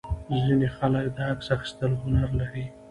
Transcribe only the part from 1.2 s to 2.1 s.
عکس اخیستلو